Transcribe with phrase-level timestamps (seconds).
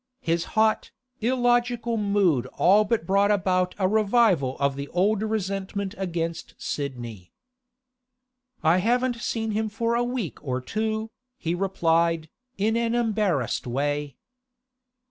[0.21, 6.55] His hot, illogical mood all but brought about a revival of the old resentment against
[6.57, 7.31] Sidney.
[8.63, 14.17] 'I haven't seen him for a week or two,' he replied, in an embarrassed way.